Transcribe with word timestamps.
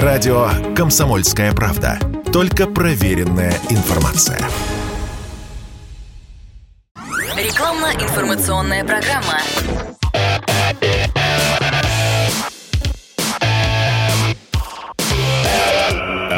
Радио 0.00 0.48
«Комсомольская 0.74 1.52
правда». 1.52 1.98
Только 2.32 2.66
проверенная 2.66 3.52
информация. 3.68 4.38
Рекламно-информационная 7.36 8.86
программа. 8.86 9.38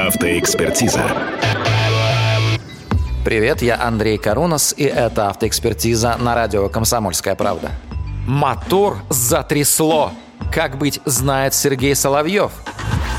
Автоэкспертиза. 0.09 1.05
Привет, 3.25 3.62
я 3.62 3.80
Андрей 3.80 4.18
Карунас, 4.18 4.75
и 4.77 4.82
это 4.82 5.29
автоэкспертиза 5.29 6.16
на 6.18 6.34
радио 6.34 6.68
«Комсомольская 6.68 7.36
правда». 7.36 7.71
Мотор 8.27 8.96
затрясло. 9.11 10.11
Как 10.52 10.77
быть, 10.77 11.00
знает 11.05 11.55
Сергей 11.55 11.95
Соловьев– 11.95 12.50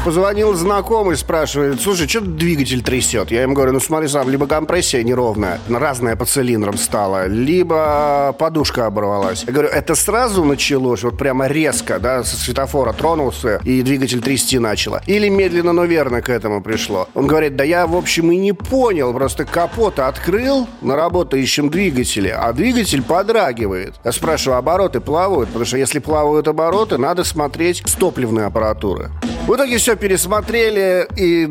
Позвонил 0.05 0.53
знакомый, 0.53 1.17
спрашивает, 1.17 1.81
слушай, 1.81 2.07
что 2.07 2.21
двигатель 2.21 2.83
трясет? 2.83 3.31
Я 3.31 3.41
ему 3.41 3.55
говорю, 3.55 3.71
ну 3.71 3.79
смотри 3.79 4.07
сам, 4.07 4.29
либо 4.29 4.45
компрессия 4.45 5.01
неровная, 5.01 5.59
разная 5.67 6.15
по 6.15 6.25
цилиндрам 6.25 6.77
стала, 6.77 7.25
либо 7.25 8.35
подушка 8.37 8.85
оборвалась. 8.85 9.45
Я 9.47 9.51
говорю, 9.51 9.69
это 9.69 9.95
сразу 9.95 10.43
началось, 10.43 11.01
вот 11.01 11.17
прямо 11.17 11.47
резко, 11.47 11.97
да, 11.97 12.23
со 12.23 12.35
светофора 12.35 12.93
тронулся 12.93 13.59
и 13.63 13.81
двигатель 13.81 14.21
трясти 14.21 14.59
начало? 14.59 15.01
Или 15.07 15.27
медленно, 15.27 15.73
но 15.73 15.85
верно 15.85 16.21
к 16.21 16.29
этому 16.29 16.61
пришло? 16.61 17.09
Он 17.15 17.25
говорит, 17.25 17.55
да 17.55 17.63
я, 17.63 17.87
в 17.87 17.95
общем, 17.95 18.31
и 18.31 18.37
не 18.37 18.53
понял, 18.53 19.11
просто 19.11 19.43
капот 19.43 19.97
открыл 19.97 20.67
на 20.81 20.95
работающем 20.95 21.71
двигателе, 21.71 22.35
а 22.35 22.53
двигатель 22.53 23.01
подрагивает. 23.01 23.95
Я 24.03 24.11
спрашиваю, 24.11 24.59
обороты 24.59 24.99
плавают? 24.99 25.47
Потому 25.47 25.65
что 25.65 25.77
если 25.77 25.97
плавают 25.97 26.47
обороты, 26.47 26.99
надо 26.99 27.23
смотреть 27.23 27.81
с 27.87 27.93
топливной 27.93 28.45
аппаратуры. 28.45 29.09
В 29.47 29.55
итоге 29.55 29.77
все 29.77 29.95
пересмотрели 29.95 31.07
и 31.15 31.47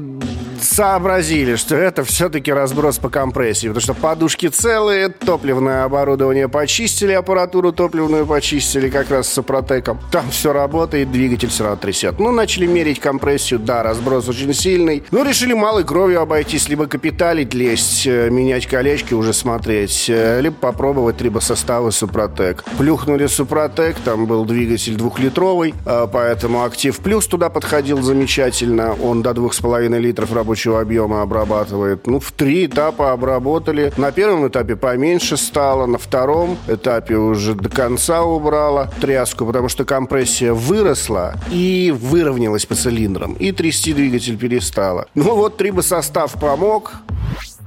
сообразили, 0.65 1.57
что 1.57 1.77
это 1.77 2.05
все-таки 2.05 2.53
разброс 2.53 2.99
по 2.99 3.09
компрессии, 3.09 3.69
потому 3.69 3.83
что 3.83 3.95
подушки 3.95 4.49
целые, 4.49 5.09
топливное 5.09 5.85
оборудование 5.85 6.49
почистили, 6.49 7.13
аппаратуру 7.13 7.73
топливную 7.73 8.27
почистили 8.27 8.89
как 8.89 9.11
раз 9.11 9.29
с 9.29 9.35
Супротеком. 9.35 10.01
Там 10.11 10.31
все 10.31 10.53
работает, 10.53 11.13
двигатель 11.13 11.49
все 11.49 11.65
равно 11.65 11.77
трясет. 11.77 12.19
Ну, 12.19 12.33
начали 12.33 12.67
мерить 12.67 12.99
компрессию, 12.99 13.61
да, 13.61 13.83
разброс 13.83 14.29
очень 14.29 14.53
сильный. 14.55 15.05
Ну, 15.11 15.25
решили 15.25 15.53
малой 15.53 15.85
кровью 15.85 16.21
обойтись, 16.21 16.69
либо 16.69 16.87
капиталить 16.87 17.55
лезть, 17.55 18.07
э, 18.07 18.31
менять 18.31 18.67
колечки 18.67 19.15
уже 19.15 19.33
смотреть, 19.33 20.07
э, 20.09 20.41
либо 20.41 20.57
попробовать 20.57 21.21
либо 21.21 21.41
составы 21.41 21.93
Супротек. 21.93 22.65
Плюхнули 22.79 23.27
Супротек, 23.27 23.97
там 24.05 24.27
был 24.27 24.45
двигатель 24.45 24.97
двухлитровый, 24.97 25.75
э, 25.85 26.07
поэтому 26.11 26.65
Актив 26.65 26.97
Плюс 26.99 27.27
туда 27.27 27.51
подходил 27.51 28.03
замечательно. 28.03 28.95
Он 28.95 29.23
до 29.23 29.35
двух 29.35 29.55
с 29.55 29.61
половиной 29.61 30.01
литров 30.01 30.33
рабочий 30.33 30.54
рабочего 30.55 30.81
объема 30.81 31.23
обрабатывает. 31.23 32.07
Ну, 32.07 32.21
в 32.21 32.31
три 32.31 32.67
этапа 32.67 33.13
обработали. 33.13 33.93
На 33.97 34.13
первом 34.13 34.47
этапе 34.47 34.77
поменьше 34.77 35.37
стало, 35.37 35.87
на 35.87 35.99
втором 35.99 36.57
этапе 36.69 37.17
уже 37.17 37.55
до 37.55 37.69
конца 37.69 38.23
убрала 38.23 38.89
тряску, 39.01 39.47
потому 39.47 39.69
что 39.69 39.85
компрессия 39.85 40.53
выросла 40.53 41.35
и 41.51 41.93
выровнялась 41.93 42.67
по 42.67 42.77
цилиндрам. 42.77 43.33
И 43.35 43.51
трясти 43.51 43.93
двигатель 43.93 44.37
перестала. 44.39 45.07
Ну 45.17 45.35
вот 45.35 45.57
трибосостав 45.57 46.33
помог. 46.35 46.93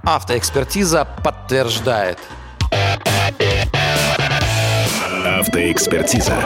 Автоэкспертиза 0.03 1.05
подтверждает. 1.23 2.19
Автоэкспертиза. 5.25 6.37